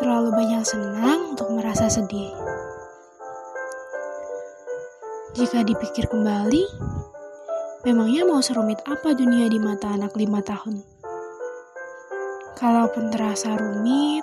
terlalu 0.00 0.32
banyak 0.32 0.64
senang 0.64 1.36
untuk 1.36 1.52
merasa 1.52 1.88
sedih. 1.92 2.32
Jika 5.32 5.64
dipikir 5.64 6.12
kembali, 6.12 6.64
memangnya 7.88 8.28
mau 8.28 8.40
serumit 8.44 8.80
apa 8.84 9.16
dunia 9.16 9.48
di 9.48 9.56
mata 9.56 9.88
anak 9.92 10.12
lima 10.16 10.44
tahun? 10.44 10.84
Kalaupun 12.56 13.08
terasa 13.08 13.56
rumit, 13.56 14.22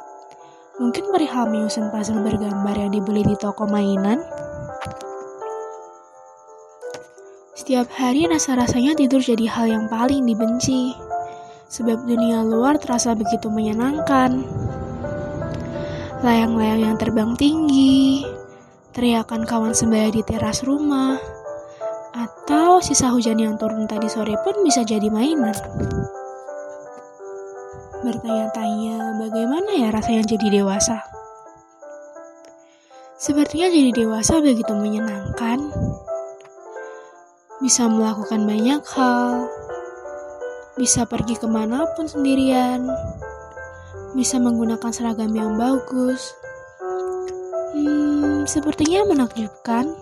mungkin 0.77 1.09
perihal 1.09 1.49
menyusun 1.49 1.89
puzzle 1.89 2.21
bergambar 2.21 2.77
yang 2.77 2.93
dibeli 2.93 3.25
di 3.25 3.35
toko 3.35 3.65
mainan. 3.65 4.21
Setiap 7.57 7.89
hari 7.93 8.25
rasa-rasanya 8.25 8.97
tidur 8.97 9.21
jadi 9.21 9.45
hal 9.49 9.65
yang 9.69 9.85
paling 9.89 10.25
dibenci, 10.25 10.93
sebab 11.73 12.05
dunia 12.05 12.41
luar 12.45 12.77
terasa 12.77 13.13
begitu 13.17 13.49
menyenangkan 13.49 14.45
layang-layang 16.19 16.81
yang 16.83 16.95
terbang 16.99 17.31
tinggi, 17.39 18.27
teriakan 18.91 19.47
kawan 19.47 19.71
sebaya 19.71 20.11
di 20.11 20.19
teras 20.19 20.67
rumah, 20.67 21.15
atau 22.11 22.83
sisa 22.83 23.07
hujan 23.07 23.39
yang 23.39 23.55
turun 23.55 23.87
tadi 23.87 24.11
sore 24.11 24.35
pun 24.43 24.59
bisa 24.67 24.83
jadi 24.83 25.07
mainan. 25.07 25.55
Bertanya-tanya 28.03 29.19
bagaimana 29.19 29.69
ya 29.75 29.87
rasanya 29.95 30.23
jadi 30.27 30.59
dewasa? 30.59 31.03
Sepertinya 33.19 33.67
jadi 33.67 33.91
dewasa 33.91 34.39
begitu 34.39 34.71
menyenangkan. 34.71 35.59
Bisa 37.59 37.91
melakukan 37.91 38.47
banyak 38.47 38.79
hal, 38.95 39.51
bisa 40.79 41.03
pergi 41.03 41.35
ke 41.35 41.43
mana 41.43 41.83
pun 41.91 42.07
sendirian, 42.07 42.87
bisa 44.17 44.41
menggunakan 44.41 44.91
seragam 44.93 45.33
yang 45.33 45.57
bagus. 45.57 46.33
Hmm, 47.73 48.49
sepertinya 48.49 49.05
menakjubkan. 49.05 49.93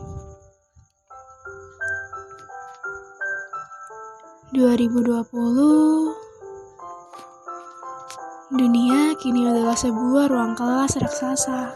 2020 4.55 5.27
Dunia 8.47 9.11
kini 9.19 9.44
adalah 9.44 9.75
sebuah 9.75 10.31
ruang 10.31 10.55
kelas 10.55 10.95
raksasa. 11.04 11.76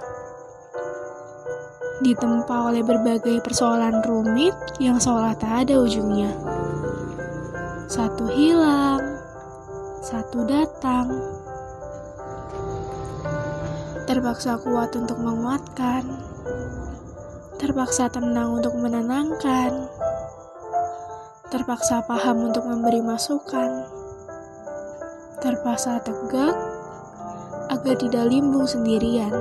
Ditempa 1.99 2.71
oleh 2.71 2.79
berbagai 2.79 3.43
persoalan 3.43 3.99
rumit 4.07 4.55
yang 4.79 4.95
seolah 4.95 5.35
tak 5.35 5.67
ada 5.67 5.83
ujungnya. 5.83 6.31
Satu 7.91 8.31
hilang, 8.31 9.03
satu 9.99 10.47
datang, 10.47 11.11
terpaksa 14.11 14.59
kuat 14.59 14.91
untuk 14.99 15.23
menguatkan, 15.23 16.03
terpaksa 17.55 18.11
tenang 18.11 18.59
untuk 18.59 18.75
menenangkan, 18.75 19.87
terpaksa 21.47 22.03
paham 22.03 22.51
untuk 22.51 22.67
memberi 22.67 22.99
masukan, 22.99 23.87
terpaksa 25.39 26.03
tegak 26.03 26.51
agar 27.71 27.95
tidak 27.95 28.27
limbung 28.27 28.67
sendirian. 28.67 29.31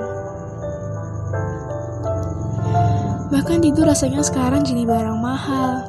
Bahkan 3.27 3.59
tidur 3.59 3.91
rasanya 3.91 4.23
sekarang 4.23 4.63
jadi 4.63 4.87
barang 4.87 5.19
mahal. 5.19 5.83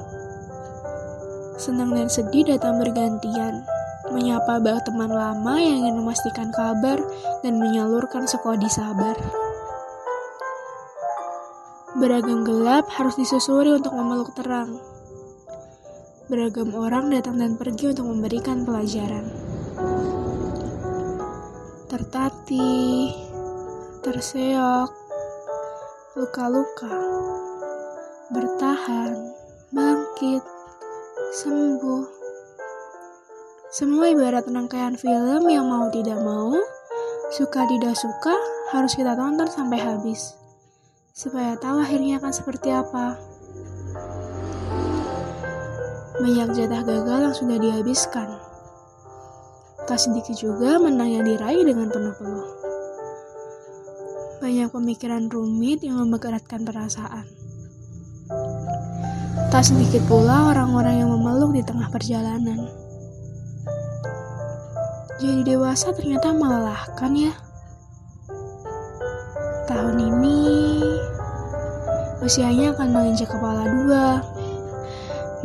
Senang 1.54 1.94
dan 1.94 2.10
sedih 2.10 2.50
datang 2.50 2.82
bergantian 2.82 3.62
menyapa 4.12 4.60
bah 4.60 4.78
teman 4.84 5.08
lama 5.08 5.56
yang 5.56 5.88
ingin 5.88 5.96
memastikan 5.98 6.52
kabar 6.52 7.00
dan 7.40 7.56
menyalurkan 7.56 8.28
sekodi 8.28 8.68
sabar. 8.68 9.16
Beragam 11.96 12.44
gelap 12.44 12.88
harus 12.92 13.16
disusuri 13.16 13.72
untuk 13.72 13.92
memeluk 13.96 14.32
terang. 14.36 14.80
Beragam 16.28 16.72
orang 16.72 17.12
datang 17.12 17.36
dan 17.36 17.60
pergi 17.60 17.92
untuk 17.92 18.08
memberikan 18.08 18.64
pelajaran. 18.64 19.28
Tertatih, 21.92 23.12
terseok, 24.00 24.90
luka-luka, 26.16 26.96
bertahan, 28.32 29.12
bangkit, 29.72 30.44
sembuh 31.36 32.21
semua 33.72 34.12
ibarat 34.12 34.44
rangkaian 34.52 35.00
film 35.00 35.48
yang 35.48 35.64
mau 35.64 35.88
tidak 35.88 36.20
mau, 36.20 36.52
suka 37.32 37.64
tidak 37.64 37.96
suka, 37.96 38.36
harus 38.68 38.92
kita 38.92 39.16
tonton 39.16 39.48
sampai 39.48 39.80
habis. 39.80 40.36
Supaya 41.16 41.56
tahu 41.56 41.80
akhirnya 41.80 42.20
akan 42.20 42.32
seperti 42.36 42.68
apa. 42.68 43.16
Banyak 46.20 46.52
jatah 46.52 46.84
gagal 46.84 47.18
yang 47.24 47.32
sudah 47.32 47.56
dihabiskan. 47.56 48.28
Tak 49.88 49.96
sedikit 49.96 50.36
juga 50.36 50.76
menang 50.76 51.08
yang 51.08 51.24
diraih 51.24 51.64
dengan 51.64 51.88
penuh-penuh. 51.88 52.48
Banyak 54.44 54.68
pemikiran 54.68 55.32
rumit 55.32 55.80
yang 55.80 55.96
memberatkan 55.96 56.68
perasaan. 56.68 57.24
Tak 59.48 59.64
sedikit 59.64 60.04
pula 60.04 60.52
orang-orang 60.52 61.00
yang 61.00 61.08
memeluk 61.08 61.56
di 61.56 61.64
tengah 61.64 61.88
perjalanan. 61.88 62.82
Jadi 65.22 65.54
dewasa 65.54 65.94
ternyata 65.94 66.34
melelahkan 66.34 67.14
ya. 67.14 67.30
Tahun 69.70 69.94
ini 69.94 70.38
usianya 72.18 72.74
akan 72.74 72.90
menginjak 72.90 73.30
kepala 73.30 73.62
dua. 73.70 74.18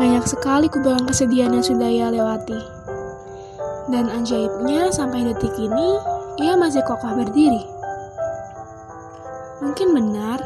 Banyak 0.02 0.26
sekali 0.26 0.66
kubangan 0.66 1.06
kesedihan 1.06 1.54
yang 1.54 1.62
sudah 1.62 1.94
ia 1.94 2.10
lewati. 2.10 2.58
Dan 3.94 4.10
ajaibnya 4.10 4.90
sampai 4.90 5.30
detik 5.30 5.54
ini 5.62 6.02
ia 6.42 6.58
masih 6.58 6.82
kokoh 6.82 7.14
berdiri. 7.14 7.62
Mungkin 9.62 9.94
benar, 9.94 10.42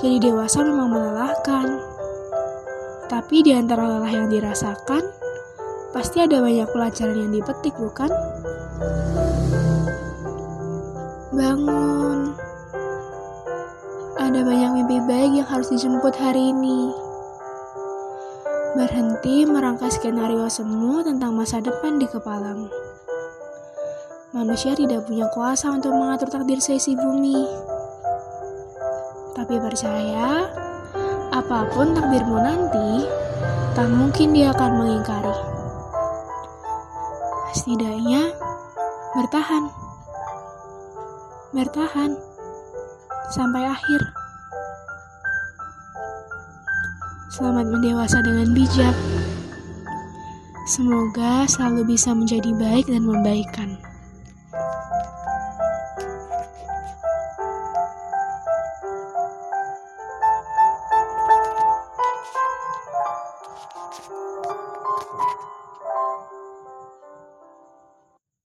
jadi 0.00 0.32
dewasa 0.32 0.64
memang 0.64 0.96
melelahkan. 0.96 1.76
Tapi 3.12 3.44
di 3.44 3.52
antara 3.52 3.84
lelah 3.84 4.12
yang 4.16 4.32
dirasakan, 4.32 5.05
pasti 5.90 6.22
ada 6.22 6.42
banyak 6.42 6.66
pelajaran 6.70 7.18
yang 7.18 7.32
dipetik, 7.34 7.74
bukan? 7.78 8.10
Bangun. 11.36 12.32
Ada 14.16 14.40
banyak 14.42 14.70
mimpi 14.74 14.98
baik 15.04 15.38
yang 15.38 15.48
harus 15.48 15.68
dijemput 15.70 16.16
hari 16.16 16.50
ini. 16.50 16.90
Berhenti 18.76 19.48
merangkai 19.48 19.88
skenario 19.88 20.48
semu 20.52 21.00
tentang 21.00 21.32
masa 21.32 21.64
depan 21.64 21.96
di 21.96 22.04
kepalamu. 22.04 22.68
Manusia 24.36 24.76
tidak 24.76 25.08
punya 25.08 25.32
kuasa 25.32 25.72
untuk 25.72 25.96
mengatur 25.96 26.28
takdir 26.28 26.60
sesi 26.60 26.92
bumi. 26.92 27.40
Tapi 29.32 29.56
percaya, 29.56 30.52
apa 31.32 31.68
pun 31.72 31.96
takdirmu 31.96 32.36
nanti, 32.36 33.08
tak 33.72 33.88
mungkin 33.88 34.36
dia 34.36 34.52
akan 34.52 34.70
mengingkari. 34.76 35.55
Setidaknya, 37.56 38.36
Bertahan. 39.16 39.72
Bertahan. 41.56 42.12
Sampai 43.32 43.64
akhir. 43.64 44.00
Selamat 47.32 47.64
mendewasa 47.72 48.20
dengan 48.20 48.52
bijak. 48.52 48.92
Semoga 50.68 51.48
selalu 51.48 51.96
bisa 51.96 52.12
menjadi 52.12 52.52
baik 52.60 52.92
dan 52.92 53.08
membaikan. 53.08 53.80